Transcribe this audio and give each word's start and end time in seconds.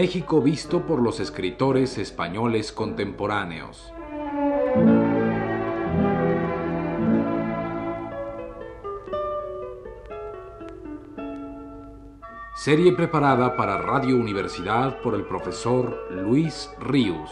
México 0.00 0.40
visto 0.40 0.86
por 0.86 1.02
los 1.02 1.20
escritores 1.20 1.98
españoles 1.98 2.72
contemporáneos. 2.72 3.92
Serie 12.54 12.94
preparada 12.94 13.58
para 13.58 13.76
Radio 13.76 14.16
Universidad 14.16 15.02
por 15.02 15.14
el 15.14 15.26
profesor 15.26 16.10
Luis 16.10 16.70
Ríos. 16.78 17.30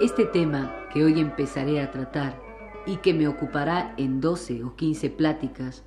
Este 0.00 0.24
tema 0.26 0.72
que 0.92 1.02
hoy 1.02 1.18
empezaré 1.18 1.80
a 1.80 1.90
tratar 1.90 2.51
y 2.86 2.96
que 2.96 3.14
me 3.14 3.28
ocupará 3.28 3.94
en 3.96 4.20
12 4.20 4.64
o 4.64 4.76
15 4.76 5.10
pláticas, 5.10 5.82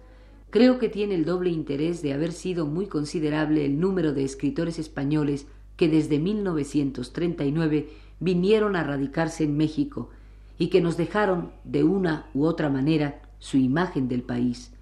creo 0.50 0.80
que 0.80 0.90
tiene 0.90 1.16
el 1.16 1.26
doble 1.26 1.50
interés 1.50 2.02
de 2.02 2.14
haber 2.14 2.32
sido 2.32 2.66
muy 2.66 2.88
considerable 2.88 3.66
el 3.66 3.80
número 3.80 4.14
de 4.14 4.24
escritores 4.24 4.80
españoles 4.80 5.48
que 5.76 5.90
desde 5.90 6.20
1939 6.20 7.90
vinieron 8.20 8.76
a 8.76 8.84
radicarse 8.84 9.44
en 9.44 9.58
México 9.58 10.10
y 10.58 10.68
que 10.68 10.82
nos 10.82 10.96
dejaron, 10.96 11.52
de 11.66 11.84
una 11.84 12.30
u 12.34 12.46
otra 12.46 12.70
manera, 12.70 13.22
su 13.40 13.58
imagen 13.58 14.08
del 14.08 14.24
país. 14.24 14.74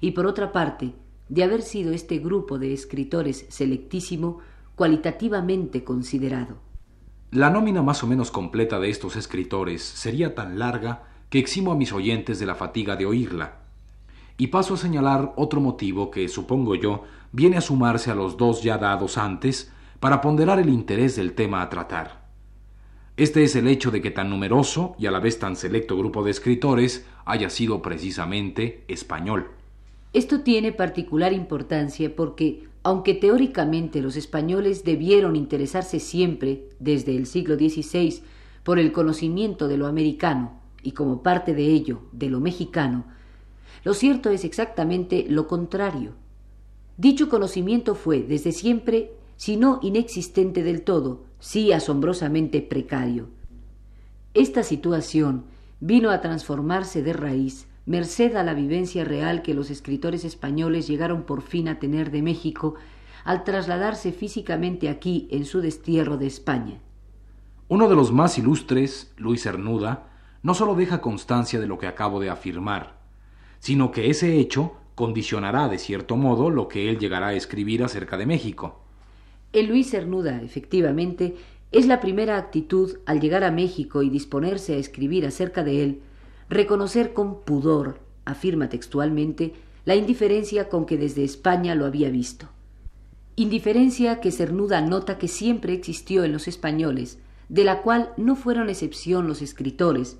Y 0.00 0.10
por 0.10 0.26
otra 0.26 0.52
parte, 0.52 0.92
de 1.30 1.42
haber 1.42 1.62
sido 1.62 1.92
este 1.92 2.18
grupo 2.18 2.58
de 2.58 2.74
escritores 2.74 3.46
selectísimo, 3.48 4.40
cualitativamente 4.74 5.82
considerado. 5.82 6.58
La 7.30 7.48
nómina 7.48 7.82
más 7.82 8.02
o 8.04 8.06
menos 8.06 8.30
completa 8.30 8.78
de 8.78 8.90
estos 8.90 9.16
escritores 9.16 9.82
sería 9.82 10.34
tan 10.34 10.58
larga 10.58 11.13
que 11.34 11.40
eximo 11.40 11.72
a 11.72 11.74
mis 11.74 11.92
oyentes 11.92 12.38
de 12.38 12.46
la 12.46 12.54
fatiga 12.54 12.94
de 12.94 13.06
oírla. 13.06 13.56
Y 14.38 14.46
paso 14.46 14.74
a 14.74 14.76
señalar 14.76 15.32
otro 15.34 15.60
motivo 15.60 16.08
que, 16.08 16.28
supongo 16.28 16.76
yo, 16.76 17.02
viene 17.32 17.56
a 17.56 17.60
sumarse 17.60 18.12
a 18.12 18.14
los 18.14 18.36
dos 18.36 18.62
ya 18.62 18.78
dados 18.78 19.18
antes 19.18 19.72
para 19.98 20.20
ponderar 20.20 20.60
el 20.60 20.68
interés 20.68 21.16
del 21.16 21.32
tema 21.32 21.60
a 21.60 21.70
tratar. 21.70 22.28
Este 23.16 23.42
es 23.42 23.56
el 23.56 23.66
hecho 23.66 23.90
de 23.90 24.00
que 24.00 24.12
tan 24.12 24.30
numeroso 24.30 24.94
y 24.96 25.06
a 25.06 25.10
la 25.10 25.18
vez 25.18 25.40
tan 25.40 25.56
selecto 25.56 25.98
grupo 25.98 26.22
de 26.22 26.30
escritores 26.30 27.04
haya 27.24 27.50
sido 27.50 27.82
precisamente 27.82 28.84
español. 28.86 29.48
Esto 30.12 30.42
tiene 30.42 30.70
particular 30.70 31.32
importancia 31.32 32.14
porque, 32.14 32.68
aunque 32.84 33.12
teóricamente 33.12 34.00
los 34.00 34.14
españoles 34.14 34.84
debieron 34.84 35.34
interesarse 35.34 35.98
siempre, 35.98 36.68
desde 36.78 37.16
el 37.16 37.26
siglo 37.26 37.56
XVI, 37.56 38.22
por 38.62 38.78
el 38.78 38.92
conocimiento 38.92 39.66
de 39.66 39.78
lo 39.78 39.88
americano 39.88 40.62
y 40.84 40.92
como 40.92 41.22
parte 41.22 41.54
de 41.54 41.66
ello 41.66 42.02
de 42.12 42.28
lo 42.28 42.40
mexicano, 42.40 43.04
lo 43.82 43.94
cierto 43.94 44.30
es 44.30 44.44
exactamente 44.44 45.26
lo 45.28 45.48
contrario. 45.48 46.12
Dicho 46.96 47.28
conocimiento 47.28 47.96
fue 47.96 48.22
desde 48.22 48.52
siempre, 48.52 49.12
si 49.36 49.56
no 49.56 49.80
inexistente 49.82 50.62
del 50.62 50.82
todo, 50.82 51.24
sí 51.40 51.72
asombrosamente 51.72 52.62
precario. 52.62 53.28
Esta 54.32 54.62
situación 54.62 55.46
vino 55.80 56.10
a 56.10 56.20
transformarse 56.20 57.02
de 57.02 57.12
raíz 57.12 57.66
merced 57.86 58.34
a 58.36 58.42
la 58.42 58.54
vivencia 58.54 59.04
real 59.04 59.42
que 59.42 59.54
los 59.54 59.70
escritores 59.70 60.24
españoles 60.24 60.86
llegaron 60.86 61.24
por 61.24 61.42
fin 61.42 61.68
a 61.68 61.78
tener 61.78 62.10
de 62.10 62.22
México 62.22 62.74
al 63.24 63.44
trasladarse 63.44 64.12
físicamente 64.12 64.88
aquí 64.88 65.28
en 65.30 65.44
su 65.44 65.60
destierro 65.60 66.16
de 66.16 66.26
España. 66.26 66.80
Uno 67.68 67.88
de 67.88 67.96
los 67.96 68.12
más 68.12 68.38
ilustres, 68.38 69.12
Luis 69.16 69.42
Cernuda, 69.42 70.13
no 70.44 70.52
sólo 70.52 70.74
deja 70.74 71.00
constancia 71.00 71.58
de 71.58 71.66
lo 71.66 71.78
que 71.78 71.86
acabo 71.86 72.20
de 72.20 72.28
afirmar, 72.28 72.98
sino 73.60 73.90
que 73.90 74.10
ese 74.10 74.38
hecho 74.38 74.74
condicionará 74.94 75.68
de 75.70 75.78
cierto 75.78 76.16
modo 76.18 76.50
lo 76.50 76.68
que 76.68 76.90
él 76.90 76.98
llegará 76.98 77.28
a 77.28 77.34
escribir 77.34 77.82
acerca 77.82 78.18
de 78.18 78.26
México. 78.26 78.78
El 79.54 79.68
Luis 79.68 79.90
Cernuda, 79.90 80.42
efectivamente, 80.42 81.34
es 81.72 81.86
la 81.86 81.98
primera 81.98 82.36
actitud 82.36 82.98
al 83.06 83.20
llegar 83.20 83.42
a 83.42 83.50
México 83.50 84.02
y 84.02 84.10
disponerse 84.10 84.74
a 84.74 84.76
escribir 84.76 85.24
acerca 85.24 85.64
de 85.64 85.82
él, 85.82 86.02
reconocer 86.50 87.14
con 87.14 87.40
pudor, 87.40 88.00
afirma 88.26 88.68
textualmente, 88.68 89.54
la 89.86 89.96
indiferencia 89.96 90.68
con 90.68 90.84
que 90.84 90.98
desde 90.98 91.24
España 91.24 91.74
lo 91.74 91.86
había 91.86 92.10
visto. 92.10 92.50
Indiferencia 93.34 94.20
que 94.20 94.30
Cernuda 94.30 94.82
nota 94.82 95.16
que 95.16 95.26
siempre 95.26 95.72
existió 95.72 96.22
en 96.22 96.32
los 96.34 96.48
españoles, 96.48 97.18
de 97.48 97.64
la 97.64 97.80
cual 97.80 98.12
no 98.18 98.36
fueron 98.36 98.68
excepción 98.68 99.26
los 99.26 99.40
escritores, 99.40 100.18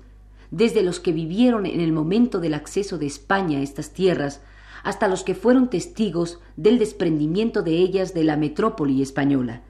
desde 0.51 0.83
los 0.83 0.99
que 0.99 1.11
vivieron 1.11 1.65
en 1.65 1.81
el 1.81 1.91
momento 1.91 2.39
del 2.39 2.53
acceso 2.53 2.97
de 2.97 3.05
España 3.05 3.59
a 3.59 3.61
estas 3.61 3.91
tierras, 3.91 4.41
hasta 4.83 5.07
los 5.07 5.23
que 5.23 5.35
fueron 5.35 5.69
testigos 5.69 6.39
del 6.55 6.77
desprendimiento 6.77 7.63
de 7.63 7.77
ellas 7.77 8.13
de 8.13 8.23
la 8.23 8.37
metrópoli 8.37 9.01
española. 9.01 9.61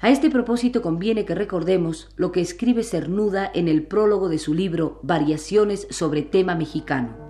A 0.00 0.10
este 0.10 0.30
propósito 0.30 0.82
conviene 0.82 1.24
que 1.24 1.34
recordemos 1.34 2.10
lo 2.16 2.30
que 2.30 2.40
escribe 2.40 2.84
Cernuda 2.84 3.50
en 3.54 3.68
el 3.68 3.82
prólogo 3.82 4.28
de 4.28 4.38
su 4.38 4.52
libro 4.52 5.00
Variaciones 5.02 5.86
sobre 5.90 6.22
tema 6.22 6.54
mexicano. 6.54 7.23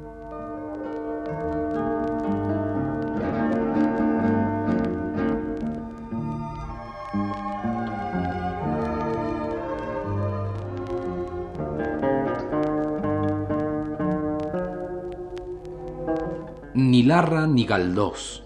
Ni 16.85 17.03
Larra 17.03 17.47
ni 17.47 17.65
Galdós 17.65 18.43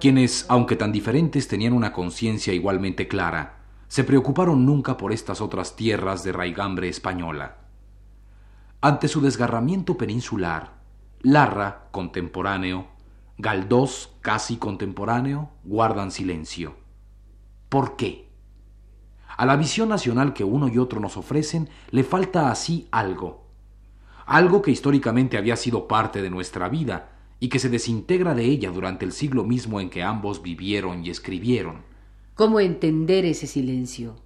quienes, 0.00 0.46
aunque 0.48 0.76
tan 0.76 0.92
diferentes, 0.92 1.46
tenían 1.46 1.74
una 1.74 1.92
conciencia 1.92 2.54
igualmente 2.54 3.06
clara, 3.06 3.58
se 3.88 4.02
preocuparon 4.02 4.64
nunca 4.64 4.96
por 4.96 5.12
estas 5.12 5.42
otras 5.42 5.76
tierras 5.76 6.24
de 6.24 6.32
raigambre 6.32 6.88
española. 6.88 7.58
Ante 8.80 9.08
su 9.08 9.20
desgarramiento 9.20 9.98
peninsular, 9.98 10.72
Larra, 11.20 11.88
contemporáneo, 11.90 12.86
Galdós, 13.36 14.10
casi 14.22 14.56
contemporáneo, 14.56 15.50
guardan 15.64 16.10
silencio. 16.10 16.76
¿Por 17.68 17.96
qué? 17.96 18.30
A 19.36 19.44
la 19.44 19.56
visión 19.56 19.90
nacional 19.90 20.32
que 20.32 20.44
uno 20.44 20.68
y 20.68 20.78
otro 20.78 20.98
nos 20.98 21.18
ofrecen 21.18 21.68
le 21.90 22.04
falta 22.04 22.50
así 22.50 22.88
algo, 22.90 23.46
algo 24.24 24.62
que 24.62 24.70
históricamente 24.70 25.36
había 25.36 25.56
sido 25.56 25.86
parte 25.86 26.22
de 26.22 26.30
nuestra 26.30 26.70
vida, 26.70 27.15
y 27.38 27.48
que 27.48 27.58
se 27.58 27.68
desintegra 27.68 28.34
de 28.34 28.44
ella 28.44 28.70
durante 28.70 29.04
el 29.04 29.12
siglo 29.12 29.44
mismo 29.44 29.80
en 29.80 29.90
que 29.90 30.02
ambos 30.02 30.42
vivieron 30.42 31.04
y 31.04 31.10
escribieron. 31.10 31.82
¿Cómo 32.34 32.60
entender 32.60 33.24
ese 33.24 33.46
silencio? 33.46 34.16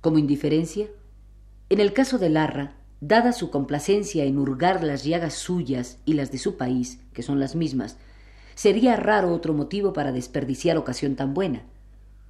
¿Como 0.00 0.18
indiferencia? 0.18 0.88
En 1.68 1.80
el 1.80 1.92
caso 1.92 2.18
de 2.18 2.30
Larra, 2.30 2.76
dada 3.00 3.32
su 3.32 3.50
complacencia 3.50 4.24
en 4.24 4.38
hurgar 4.38 4.82
las 4.82 5.04
llagas 5.04 5.34
suyas 5.34 5.98
y 6.04 6.14
las 6.14 6.32
de 6.32 6.38
su 6.38 6.56
país, 6.56 7.00
que 7.12 7.22
son 7.22 7.40
las 7.40 7.54
mismas, 7.54 7.98
sería 8.54 8.96
raro 8.96 9.32
otro 9.32 9.54
motivo 9.54 9.92
para 9.92 10.12
desperdiciar 10.12 10.76
ocasión 10.76 11.16
tan 11.16 11.32
buena. 11.32 11.62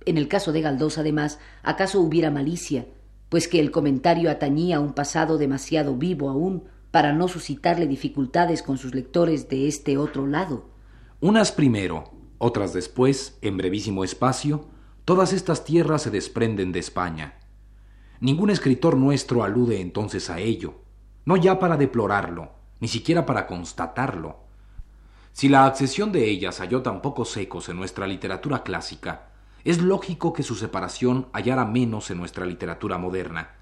En 0.06 0.16
el 0.16 0.28
caso 0.28 0.52
de 0.52 0.62
Galdós, 0.62 0.98
además, 0.98 1.38
acaso 1.62 2.00
hubiera 2.00 2.30
malicia, 2.30 2.86
pues 3.28 3.48
que 3.48 3.60
el 3.60 3.70
comentario 3.70 4.30
atañía 4.30 4.76
a 4.76 4.80
un 4.80 4.92
pasado 4.92 5.38
demasiado 5.38 5.96
vivo 5.96 6.28
aún 6.28 6.64
para 6.90 7.12
no 7.12 7.28
suscitarle 7.28 7.86
dificultades 7.86 8.62
con 8.62 8.78
sus 8.78 8.94
lectores 8.94 9.48
de 9.48 9.68
este 9.68 9.96
otro 9.96 10.26
lado. 10.26 10.70
Unas 11.20 11.52
primero, 11.52 12.12
otras 12.38 12.72
después, 12.72 13.38
en 13.42 13.56
brevísimo 13.56 14.02
espacio, 14.02 14.66
todas 15.04 15.32
estas 15.32 15.64
tierras 15.64 16.02
se 16.02 16.10
desprenden 16.10 16.72
de 16.72 16.78
España. 16.78 17.34
Ningún 18.20 18.50
escritor 18.50 18.96
nuestro 18.96 19.44
alude 19.44 19.80
entonces 19.80 20.30
a 20.30 20.40
ello, 20.40 20.74
no 21.24 21.36
ya 21.36 21.58
para 21.58 21.76
deplorarlo, 21.76 22.52
ni 22.80 22.88
siquiera 22.88 23.26
para 23.26 23.46
constatarlo. 23.46 24.40
Si 25.32 25.48
la 25.48 25.66
accesión 25.66 26.12
de 26.12 26.28
ellas 26.28 26.60
halló 26.60 26.82
tan 26.82 27.02
pocos 27.02 27.36
ecos 27.36 27.68
en 27.68 27.76
nuestra 27.76 28.06
literatura 28.06 28.62
clásica, 28.62 29.28
es 29.64 29.80
lógico 29.80 30.32
que 30.32 30.42
su 30.42 30.54
separación 30.54 31.28
hallara 31.32 31.64
menos 31.64 32.10
en 32.10 32.18
nuestra 32.18 32.46
literatura 32.46 32.98
moderna, 32.98 33.59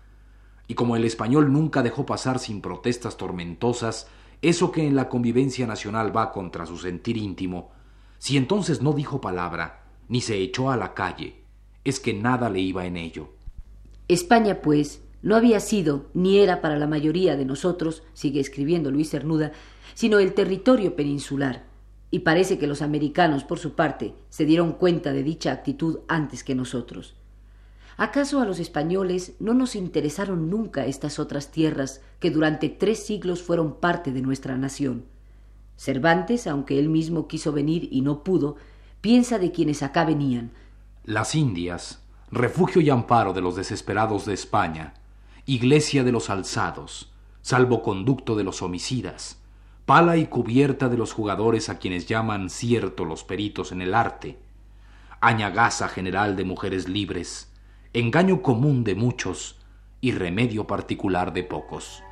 y 0.69 0.75
como 0.75 0.95
el 0.95 1.05
español 1.05 1.53
nunca 1.53 1.83
dejó 1.83 2.07
pasar 2.07 2.39
sin 2.39 2.61
protestas 2.61 3.17
tormentosas 3.17 4.07
eso 4.41 4.71
que 4.71 4.87
en 4.87 4.95
la 4.95 5.09
convivencia 5.09 5.67
nacional 5.67 6.17
va 6.17 6.31
contra 6.31 6.65
su 6.65 6.79
sentir 6.79 7.17
íntimo, 7.17 7.73
si 8.19 8.37
entonces 8.37 8.83
no 8.83 8.93
dijo 8.93 9.21
palabra, 9.21 9.83
ni 10.09 10.21
se 10.21 10.37
echó 10.37 10.71
a 10.71 10.77
la 10.77 10.95
calle, 10.95 11.43
es 11.85 11.99
que 11.99 12.15
nada 12.15 12.49
le 12.49 12.61
iba 12.61 12.87
en 12.87 12.97
ello. 12.97 13.31
España, 14.07 14.61
pues, 14.63 15.03
no 15.23 15.35
había 15.35 15.59
sido, 15.59 16.07
ni 16.15 16.39
era 16.39 16.61
para 16.61 16.77
la 16.77 16.87
mayoría 16.87 17.37
de 17.37 17.45
nosotros, 17.45 18.05
sigue 18.15 18.39
escribiendo 18.39 18.93
Luis 18.93 19.11
Cernuda, 19.11 19.53
sino 19.95 20.21
el 20.21 20.35
territorio 20.35 20.95
peninsular, 20.95 21.65
y 22.11 22.21
parece 22.21 22.59
que 22.59 22.69
los 22.69 22.81
americanos, 22.81 23.43
por 23.43 23.59
su 23.59 23.75
parte, 23.75 24.15
se 24.29 24.45
dieron 24.45 24.73
cuenta 24.73 25.13
de 25.13 25.25
dicha 25.25 25.51
actitud 25.51 25.99
antes 26.07 26.45
que 26.45 26.55
nosotros. 26.55 27.18
¿Acaso 28.01 28.41
a 28.41 28.45
los 28.45 28.61
españoles 28.61 29.33
no 29.41 29.55
nos 29.55 29.75
interesaron 29.75 30.49
nunca 30.49 30.87
estas 30.87 31.19
otras 31.19 31.51
tierras 31.51 32.01
que 32.21 32.31
durante 32.31 32.69
tres 32.69 33.05
siglos 33.05 33.43
fueron 33.43 33.75
parte 33.75 34.13
de 34.13 34.23
nuestra 34.23 34.57
nación? 34.57 35.05
Cervantes, 35.77 36.47
aunque 36.47 36.79
él 36.79 36.91
mismo 36.91 37.27
quiso 37.27 37.51
venir 37.51 37.89
y 37.91 38.03
no 38.03 38.23
pudo, 38.23 38.55
piensa 39.01 39.41
de 39.41 39.51
quienes 39.51 39.83
acá 39.83 40.05
venían. 40.05 40.53
Las 41.03 41.35
Indias, 41.35 42.01
refugio 42.31 42.81
y 42.81 42.89
amparo 42.89 43.33
de 43.33 43.41
los 43.41 43.57
desesperados 43.57 44.27
de 44.27 44.35
España, 44.35 44.95
iglesia 45.45 46.05
de 46.05 46.13
los 46.13 46.31
alzados, 46.31 47.11
salvoconducto 47.43 48.37
de 48.37 48.45
los 48.45 48.63
homicidas, 48.63 49.41
pala 49.87 50.17
y 50.19 50.27
cubierta 50.27 50.89
de 50.89 50.99
los 50.99 51.13
jugadores 51.13 51.69
a 51.69 51.81
quienes 51.81 52.07
llaman 52.07 52.49
cierto 52.49 53.05
los 53.05 53.25
peritos 53.25 53.73
en 53.73 53.83
el 53.83 53.93
arte, 53.93 54.39
añagaza 55.21 55.89
general 55.89 56.37
de 56.37 56.45
mujeres 56.45 56.89
libres, 56.89 57.49
engaño 57.93 58.43
común 58.43 58.85
de 58.85 58.95
muchos 58.95 59.57
y 60.01 60.13
remedio 60.13 60.67
particular 60.67 61.33
de 61.33 61.43
pocos. 61.43 62.03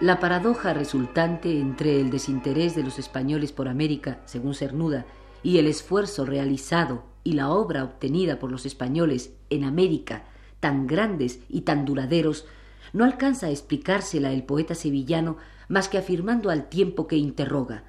La 0.00 0.18
paradoja 0.18 0.74
resultante 0.74 1.60
entre 1.60 2.00
el 2.00 2.10
desinterés 2.10 2.74
de 2.74 2.82
los 2.82 2.98
españoles 2.98 3.52
por 3.52 3.68
América, 3.68 4.18
según 4.24 4.52
Cernuda, 4.54 5.06
y 5.42 5.58
el 5.58 5.66
esfuerzo 5.66 6.24
realizado 6.24 7.04
y 7.24 7.32
la 7.32 7.50
obra 7.50 7.84
obtenida 7.84 8.38
por 8.38 8.50
los 8.50 8.66
españoles 8.66 9.34
en 9.50 9.64
América, 9.64 10.24
tan 10.60 10.86
grandes 10.86 11.40
y 11.48 11.62
tan 11.62 11.84
duraderos, 11.84 12.46
no 12.92 13.04
alcanza 13.04 13.46
a 13.46 13.50
explicársela 13.50 14.32
el 14.32 14.44
poeta 14.44 14.74
sevillano 14.74 15.36
más 15.68 15.88
que 15.88 15.98
afirmando 15.98 16.50
al 16.50 16.68
tiempo 16.68 17.06
que 17.06 17.16
interroga 17.16 17.84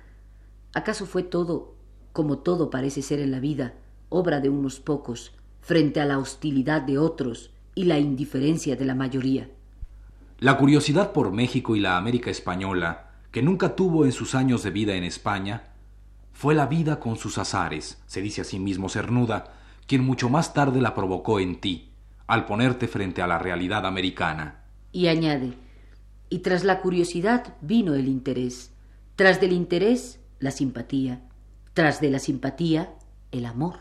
¿Acaso 0.73 1.05
fue 1.05 1.21
todo, 1.21 1.75
como 2.13 2.39
todo 2.39 2.71
parece 2.71 3.03
ser 3.03 3.19
en 3.19 3.29
la 3.29 3.39
vida, 3.39 3.75
obra 4.09 4.39
de 4.39 4.49
unos 4.49 4.79
pocos, 4.79 5.31
frente 5.61 6.01
a 6.01 6.05
la 6.05 6.17
hostilidad 6.17 6.81
de 6.81 6.97
otros 6.97 7.51
y 7.75 7.83
la 7.83 7.99
indiferencia 7.99 8.75
de 8.75 8.85
la 8.85 8.95
mayoría? 8.95 9.49
La 10.39 10.57
curiosidad 10.57 11.13
por 11.13 11.31
México 11.31 11.75
y 11.75 11.79
la 11.79 11.95
América 11.97 12.31
española, 12.31 13.11
que 13.31 13.43
nunca 13.43 13.75
tuvo 13.75 14.03
en 14.05 14.11
sus 14.11 14.33
años 14.33 14.63
de 14.63 14.71
vida 14.71 14.95
en 14.95 15.03
España, 15.03 15.72
fue 16.33 16.55
la 16.55 16.65
vida 16.65 16.99
con 16.99 17.15
sus 17.15 17.37
azares, 17.37 18.01
se 18.05 18.21
dice 18.21 18.41
a 18.41 18.43
sí 18.43 18.59
mismo 18.59 18.89
Cernuda, 18.89 19.53
quien 19.87 20.03
mucho 20.03 20.29
más 20.29 20.53
tarde 20.53 20.81
la 20.81 20.93
provocó 20.93 21.39
en 21.39 21.61
ti, 21.61 21.93
al 22.27 22.45
ponerte 22.45 22.87
frente 22.87 23.21
a 23.21 23.27
la 23.27 23.39
realidad 23.39 23.85
americana. 23.85 24.65
Y 24.91 25.07
añade, 25.07 25.53
y 26.29 26.39
tras 26.39 26.63
la 26.63 26.81
curiosidad 26.81 27.55
vino 27.61 27.93
el 27.93 28.07
interés, 28.07 28.71
tras 29.15 29.39
del 29.39 29.53
interés 29.53 30.19
la 30.39 30.51
simpatía, 30.51 31.21
tras 31.73 32.01
de 32.01 32.09
la 32.09 32.19
simpatía 32.19 32.93
el 33.31 33.45
amor. 33.45 33.79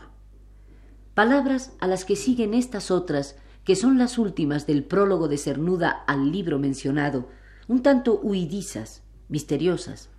Palabras 1.13 1.73
a 1.79 1.87
las 1.87 2.05
que 2.05 2.15
siguen 2.15 2.53
estas 2.53 2.91
otras 2.91 3.35
que 3.63 3.75
son 3.75 3.97
las 3.97 4.17
últimas 4.17 4.67
del 4.67 4.83
prólogo 4.83 5.27
de 5.27 5.37
Cernuda 5.37 5.89
al 5.89 6.31
libro 6.31 6.59
mencionado, 6.59 7.29
un 7.67 7.81
tanto 7.81 8.19
huidizas, 8.19 9.03
misteriosas. 9.29 10.09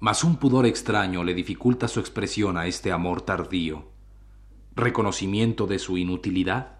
Mas 0.00 0.22
un 0.22 0.36
pudor 0.36 0.64
extraño 0.66 1.24
le 1.24 1.34
dificulta 1.34 1.88
su 1.88 1.98
expresión 1.98 2.56
a 2.56 2.66
este 2.66 2.92
amor 2.92 3.22
tardío. 3.22 3.86
¿Reconocimiento 4.76 5.66
de 5.66 5.80
su 5.80 5.98
inutilidad? 5.98 6.78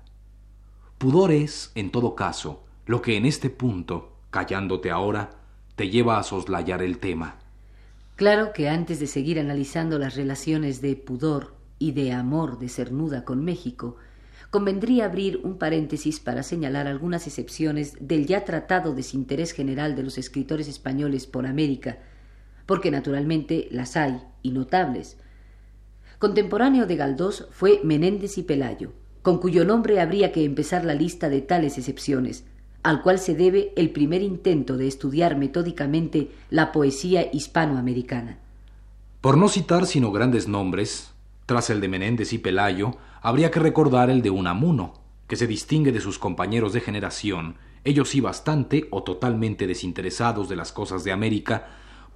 Pudor 0.99 1.33
es, 1.33 1.73
en 1.75 1.91
todo 1.91 2.15
caso, 2.15 2.65
lo 2.87 3.03
que 3.03 3.17
en 3.17 3.27
este 3.27 3.51
punto, 3.51 4.13
callándote 4.31 4.93
ahora, 4.93 5.31
te 5.75 5.91
lleva 5.91 6.19
a 6.19 6.23
soslayar 6.23 6.81
el 6.81 6.99
tema. 6.99 7.39
Claro 8.15 8.53
que 8.53 8.69
antes 8.69 9.01
de 9.01 9.09
seguir 9.09 9.41
analizando 9.41 9.99
las 9.99 10.15
relaciones 10.15 10.81
de 10.81 10.95
pudor 10.95 11.55
y 11.81 11.93
de 11.93 12.13
amor 12.13 12.59
de 12.59 12.69
Cernuda 12.69 13.25
con 13.25 13.45
México, 13.45 13.97
convendría 14.51 15.07
abrir 15.07 15.41
un 15.43 15.59
paréntesis 15.59 16.21
para 16.21 16.45
señalar 16.45 16.87
algunas 16.87 17.27
excepciones 17.27 17.97
del 18.01 18.27
ya 18.27 18.45
tratado 18.45 18.95
desinterés 18.95 19.53
general 19.53 19.97
de 19.97 20.05
los 20.05 20.19
escritores 20.19 20.69
españoles 20.69 21.27
por 21.27 21.47
América, 21.47 21.99
porque 22.69 22.91
naturalmente 22.91 23.67
las 23.71 23.97
hay, 23.97 24.21
y 24.43 24.51
notables. 24.51 25.17
Contemporáneo 26.19 26.85
de 26.85 26.97
Galdós 26.97 27.49
fue 27.51 27.81
Menéndez 27.83 28.37
y 28.37 28.43
Pelayo, 28.43 28.93
con 29.23 29.39
cuyo 29.39 29.65
nombre 29.65 30.03
habría 30.03 30.33
que 30.33 30.45
empezar 30.45 30.85
la 30.85 30.93
lista 30.93 31.31
de 31.31 31.41
tales 31.41 31.79
excepciones, 31.79 32.45
al 32.83 33.01
cual 33.01 33.19
se 33.21 33.35
debe 33.35 33.73
el 33.77 33.89
primer 33.89 34.21
intento 34.21 34.77
de 34.77 34.87
estudiar 34.87 35.39
metódicamente 35.39 36.31
la 36.51 36.71
poesía 36.71 37.33
hispanoamericana. 37.33 38.37
Por 39.23 39.39
no 39.39 39.49
citar 39.49 39.87
sino 39.87 40.13
grandes 40.13 40.47
nombres, 40.47 41.13
tras 41.47 41.71
el 41.71 41.81
de 41.81 41.89
Menéndez 41.89 42.35
y 42.35 42.39
Pelayo, 42.39 42.99
habría 43.23 43.51
que 43.51 43.61
recordar 43.61 44.11
el 44.11 44.21
de 44.21 44.29
Unamuno, 44.29 44.93
que 45.27 45.37
se 45.37 45.47
distingue 45.47 45.91
de 45.91 46.03
sus 46.03 46.19
compañeros 46.19 46.75
de 46.75 46.83
generación, 46.83 47.57
ellos 47.85 48.11
sí 48.11 48.21
bastante 48.21 48.89
o 48.91 49.05
totalmente 49.05 49.67
desinteresados 49.67 50.51
de 50.51 50.57
las 50.57 50.71
cosas 50.71 51.03
de 51.03 51.13
América, 51.13 51.69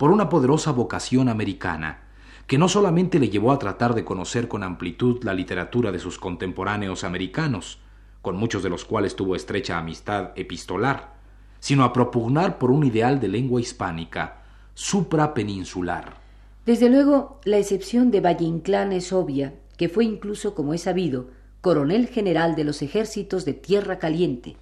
por 0.03 0.11
una 0.11 0.29
poderosa 0.29 0.73
vocación 0.73 1.29
americana, 1.29 2.01
que 2.49 2.59
no 2.59 2.69
solamente 2.69 3.21
le 3.21 3.29
llevó 3.29 3.53
a 3.53 3.61
tratar 3.61 3.95
de 3.95 4.05
conocer 4.05 4.49
con 4.49 4.65
amplitud 4.65 5.23
la 5.23 5.33
literatura 5.33 5.93
de 5.93 6.01
sus 6.01 6.19
contemporáneos 6.19 7.05
americanos, 7.05 7.79
con 8.21 8.37
muchos 8.37 8.65
de 8.65 8.69
los 8.69 8.85
cuales 8.85 9.15
tuvo 9.15 9.37
estrecha 9.37 9.79
amistad 9.79 10.31
epistolar, 10.35 11.13
sino 11.61 11.85
a 11.85 11.93
propugnar 11.93 12.59
por 12.59 12.73
un 12.73 12.85
ideal 12.85 13.21
de 13.21 13.29
lengua 13.29 13.61
hispánica, 13.61 14.43
suprapeninsular. 14.75 16.15
Desde 16.67 16.91
luego, 16.91 17.39
la 17.45 17.59
excepción 17.59 18.11
de 18.11 18.21
Valle 18.21 18.45
Inclán 18.45 18.91
es 18.91 19.13
obvia, 19.13 19.55
que 19.77 19.89
fue 19.89 20.05
incluso, 20.05 20.57
como 20.57 20.75
es 20.75 20.83
sabido, 20.83 21.29
coronel 21.61 22.09
general 22.09 22.57
de 22.57 22.65
los 22.65 22.83
ejércitos 22.83 23.45
de 23.45 23.53
Tierra 23.53 24.01
Caliente, 24.01 24.57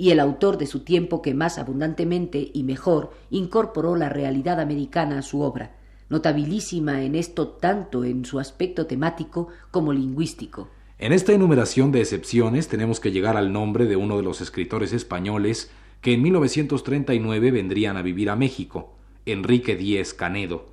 y 0.00 0.12
el 0.12 0.20
autor 0.20 0.56
de 0.56 0.64
su 0.64 0.80
tiempo 0.80 1.20
que 1.20 1.34
más 1.34 1.58
abundantemente 1.58 2.50
y 2.54 2.62
mejor 2.62 3.12
incorporó 3.28 3.96
la 3.96 4.08
realidad 4.08 4.58
americana 4.58 5.18
a 5.18 5.22
su 5.22 5.42
obra, 5.42 5.72
notabilísima 6.08 7.02
en 7.02 7.14
esto 7.14 7.48
tanto 7.48 8.04
en 8.04 8.24
su 8.24 8.40
aspecto 8.40 8.86
temático 8.86 9.48
como 9.70 9.92
lingüístico. 9.92 10.70
En 10.98 11.12
esta 11.12 11.34
enumeración 11.34 11.92
de 11.92 12.00
excepciones 12.00 12.66
tenemos 12.66 12.98
que 12.98 13.12
llegar 13.12 13.36
al 13.36 13.52
nombre 13.52 13.84
de 13.84 13.96
uno 13.96 14.16
de 14.16 14.22
los 14.22 14.40
escritores 14.40 14.94
españoles 14.94 15.70
que 16.00 16.14
en 16.14 16.22
1939 16.22 17.50
vendrían 17.50 17.98
a 17.98 18.02
vivir 18.02 18.30
a 18.30 18.36
México, 18.36 18.94
Enrique 19.26 19.76
Díez 19.76 20.14
Canedo, 20.14 20.64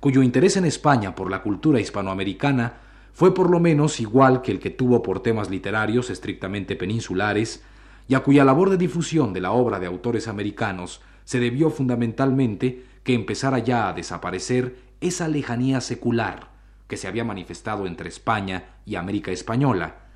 cuyo 0.00 0.22
interés 0.22 0.58
en 0.58 0.66
España 0.66 1.14
por 1.14 1.30
la 1.30 1.42
cultura 1.42 1.80
hispanoamericana 1.80 2.74
fue 3.14 3.32
por 3.32 3.48
lo 3.48 3.58
menos 3.58 4.00
igual 4.00 4.42
que 4.42 4.52
el 4.52 4.60
que 4.60 4.68
tuvo 4.68 5.02
por 5.02 5.20
temas 5.20 5.48
literarios 5.48 6.10
estrictamente 6.10 6.76
peninsulares, 6.76 7.64
y 8.08 8.14
a 8.14 8.20
cuya 8.20 8.44
labor 8.44 8.70
de 8.70 8.76
difusión 8.76 9.32
de 9.32 9.40
la 9.40 9.52
obra 9.52 9.78
de 9.80 9.86
autores 9.86 10.28
americanos 10.28 11.00
se 11.24 11.40
debió 11.40 11.70
fundamentalmente 11.70 12.84
que 13.02 13.14
empezara 13.14 13.58
ya 13.58 13.88
a 13.88 13.92
desaparecer 13.92 14.76
esa 15.00 15.28
lejanía 15.28 15.80
secular 15.80 16.50
que 16.86 16.96
se 16.96 17.08
había 17.08 17.24
manifestado 17.24 17.86
entre 17.86 18.08
España 18.08 18.76
y 18.84 18.94
América 18.94 19.32
española, 19.32 20.06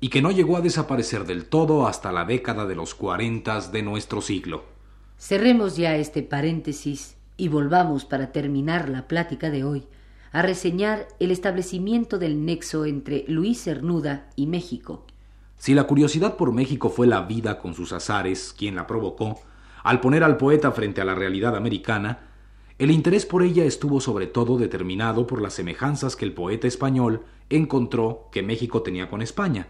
y 0.00 0.10
que 0.10 0.22
no 0.22 0.30
llegó 0.30 0.56
a 0.56 0.60
desaparecer 0.60 1.24
del 1.24 1.46
todo 1.46 1.86
hasta 1.86 2.12
la 2.12 2.24
década 2.24 2.66
de 2.66 2.74
los 2.74 2.94
cuarentas 2.94 3.72
de 3.72 3.82
nuestro 3.82 4.20
siglo. 4.20 4.64
Cerremos 5.18 5.76
ya 5.76 5.96
este 5.96 6.22
paréntesis 6.22 7.16
y 7.36 7.48
volvamos 7.48 8.04
para 8.04 8.30
terminar 8.30 8.88
la 8.88 9.08
plática 9.08 9.50
de 9.50 9.64
hoy 9.64 9.86
a 10.30 10.42
reseñar 10.42 11.08
el 11.18 11.30
establecimiento 11.30 12.18
del 12.18 12.44
nexo 12.44 12.84
entre 12.84 13.24
Luis 13.28 13.62
Cernuda 13.62 14.28
y 14.36 14.46
México. 14.46 15.06
Si 15.58 15.74
la 15.74 15.84
curiosidad 15.84 16.36
por 16.36 16.52
México 16.52 16.88
fue 16.88 17.06
la 17.06 17.22
vida 17.22 17.58
con 17.58 17.74
sus 17.74 17.92
azares 17.92 18.54
quien 18.56 18.76
la 18.76 18.86
provocó, 18.86 19.40
al 19.82 20.00
poner 20.00 20.22
al 20.22 20.36
poeta 20.36 20.70
frente 20.72 21.00
a 21.00 21.04
la 21.04 21.14
realidad 21.14 21.56
americana, 21.56 22.20
el 22.78 22.92
interés 22.92 23.26
por 23.26 23.42
ella 23.42 23.64
estuvo 23.64 24.00
sobre 24.00 24.28
todo 24.28 24.56
determinado 24.56 25.26
por 25.26 25.42
las 25.42 25.54
semejanzas 25.54 26.14
que 26.14 26.24
el 26.24 26.32
poeta 26.32 26.68
español 26.68 27.24
encontró 27.50 28.28
que 28.30 28.44
México 28.44 28.82
tenía 28.82 29.10
con 29.10 29.20
España. 29.20 29.66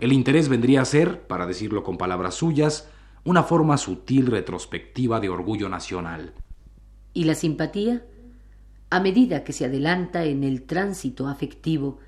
El 0.00 0.12
interés 0.12 0.50
vendría 0.50 0.82
a 0.82 0.84
ser, 0.84 1.22
para 1.26 1.46
decirlo 1.46 1.82
con 1.82 1.96
palabras 1.96 2.34
suyas, 2.34 2.90
una 3.24 3.42
forma 3.42 3.78
sutil 3.78 4.26
retrospectiva 4.26 5.18
de 5.18 5.30
orgullo 5.30 5.70
nacional. 5.70 6.34
¿Y 7.14 7.24
la 7.24 7.34
simpatía? 7.34 8.04
A 8.90 9.00
medida 9.00 9.44
que 9.44 9.52
se 9.54 9.64
adelanta 9.64 10.24
en 10.24 10.44
el 10.44 10.62
tránsito 10.62 11.26
afectivo, 11.26 11.98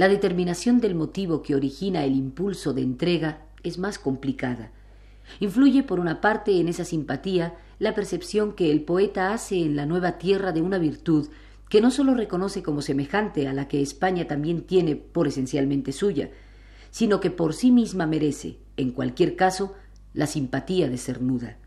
la 0.00 0.08
determinación 0.08 0.80
del 0.80 0.94
motivo 0.94 1.42
que 1.42 1.54
origina 1.54 2.06
el 2.06 2.16
impulso 2.16 2.72
de 2.72 2.80
entrega 2.80 3.42
es 3.62 3.76
más 3.76 3.98
complicada. 3.98 4.70
Influye 5.40 5.82
por 5.82 6.00
una 6.00 6.22
parte 6.22 6.58
en 6.58 6.68
esa 6.68 6.86
simpatía 6.86 7.58
la 7.78 7.94
percepción 7.94 8.54
que 8.54 8.70
el 8.70 8.80
poeta 8.80 9.34
hace 9.34 9.56
en 9.56 9.76
la 9.76 9.84
nueva 9.84 10.16
tierra 10.16 10.52
de 10.52 10.62
una 10.62 10.78
virtud 10.78 11.28
que 11.68 11.82
no 11.82 11.90
sólo 11.90 12.14
reconoce 12.14 12.62
como 12.62 12.80
semejante 12.80 13.46
a 13.46 13.52
la 13.52 13.68
que 13.68 13.82
España 13.82 14.26
también 14.26 14.62
tiene 14.62 14.96
por 14.96 15.28
esencialmente 15.28 15.92
suya, 15.92 16.30
sino 16.90 17.20
que 17.20 17.30
por 17.30 17.52
sí 17.52 17.70
misma 17.70 18.06
merece, 18.06 18.56
en 18.78 18.92
cualquier 18.92 19.36
caso, 19.36 19.74
la 20.14 20.26
simpatía 20.26 20.88
de 20.88 20.96
Cernuda. 20.96 21.58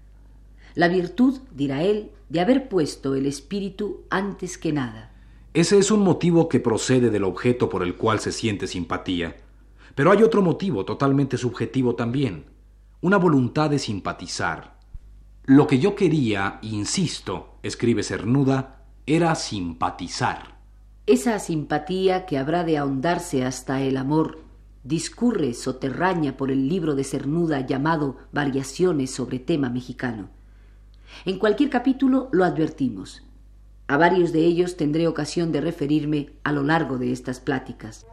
La 0.73 0.87
virtud, 0.87 1.41
dirá 1.51 1.83
él, 1.83 2.09
de 2.29 2.39
haber 2.39 2.67
puesto 2.67 3.13
el 3.13 3.27
espíritu 3.27 4.05
antes 4.09 4.57
que 4.57 4.73
nada. 4.73 5.12
Ese 5.53 5.77
es 5.77 5.91
un 5.91 6.01
motivo 6.01 6.49
que 6.49 6.59
procede 6.59 7.11
del 7.11 7.23
objeto 7.23 7.69
por 7.69 7.83
el 7.83 7.95
cual 7.95 8.19
se 8.19 8.31
siente 8.31 8.65
simpatía. 8.65 9.37
Pero 9.93 10.11
hay 10.11 10.23
otro 10.23 10.41
motivo 10.41 10.83
totalmente 10.83 11.37
subjetivo 11.37 11.93
también, 11.93 12.45
una 13.01 13.17
voluntad 13.17 13.69
de 13.69 13.77
simpatizar. 13.77 14.79
Lo 15.45 15.67
que 15.67 15.77
yo 15.77 15.95
quería, 15.95 16.57
insisto, 16.63 17.59
escribe 17.61 18.01
Cernuda, 18.01 18.85
era 19.05 19.35
simpatizar. 19.35 20.57
Esa 21.05 21.37
simpatía 21.37 22.25
que 22.25 22.39
habrá 22.39 22.63
de 22.63 22.79
ahondarse 22.79 23.45
hasta 23.45 23.81
el 23.81 23.97
amor 23.97 24.39
discurre 24.83 25.53
soterraña 25.53 26.35
por 26.35 26.49
el 26.49 26.67
libro 26.67 26.95
de 26.95 27.03
Cernuda 27.03 27.65
llamado 27.65 28.17
Variaciones 28.31 29.11
sobre 29.11 29.37
tema 29.37 29.69
mexicano. 29.69 30.29
En 31.25 31.37
cualquier 31.37 31.69
capítulo 31.69 32.29
lo 32.31 32.43
advertimos. 32.43 33.23
A 33.87 33.97
varios 33.97 34.31
de 34.31 34.45
ellos 34.45 34.77
tendré 34.77 35.07
ocasión 35.07 35.51
de 35.51 35.61
referirme 35.61 36.29
a 36.43 36.51
lo 36.51 36.63
largo 36.63 36.97
de 36.97 37.11
estas 37.11 37.39
pláticas. 37.39 38.05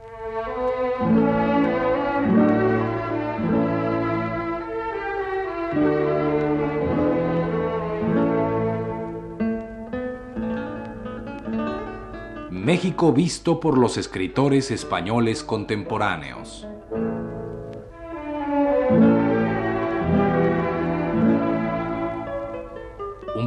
México 12.50 13.12
visto 13.12 13.58
por 13.58 13.78
los 13.78 13.96
escritores 13.96 14.70
españoles 14.70 15.42
contemporáneos. 15.42 16.69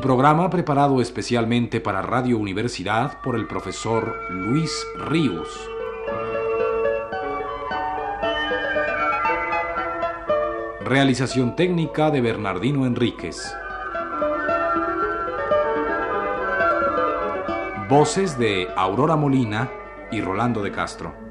Programa 0.03 0.49
preparado 0.49 0.99
especialmente 0.99 1.79
para 1.79 2.01
Radio 2.01 2.37
Universidad 2.37 3.21
por 3.21 3.37
el 3.37 3.47
profesor 3.47 4.13
Luis 4.29 4.85
Ríos. 4.97 5.47
Realización 10.81 11.55
técnica 11.55 12.11
de 12.11 12.19
Bernardino 12.19 12.85
Enríquez. 12.85 13.55
Voces 17.87 18.37
de 18.37 18.67
Aurora 18.75 19.15
Molina 19.15 19.71
y 20.11 20.19
Rolando 20.19 20.61
de 20.61 20.73
Castro. 20.73 21.22